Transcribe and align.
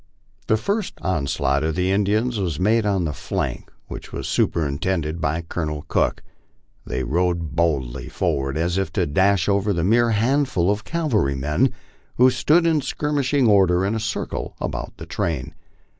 The 0.47 0.57
first 0.57 0.95
onslaught 1.03 1.63
of 1.63 1.75
the 1.75 1.91
Indians 1.91 2.39
was 2.39 2.59
made 2.59 2.87
on 2.87 3.05
the 3.05 3.13
flank 3.13 3.69
which 3.87 4.11
was 4.11 4.25
superin 4.25 4.79
tended 4.79 5.21
by 5.21 5.41
Colonel 5.41 5.85
Cook. 5.89 6.23
They 6.83 7.03
rode 7.03 7.55
boldly 7.55 8.09
forward 8.09 8.57
as 8.57 8.79
if 8.79 8.91
to 8.93 9.05
dash 9.05 9.47
over 9.47 9.73
the 9.73 9.83
mere 9.83 10.09
handful 10.09 10.71
of 10.71 10.85
cavalrymen, 10.85 11.71
who 12.17 12.31
stood 12.31 12.65
in 12.65 12.81
skirmishing 12.81 13.47
order 13.47 13.85
in 13.85 13.93
a 13.93 13.99
circle 13.99 14.55
about 14.59 14.97
the 14.97 15.05
train. 15.05 15.53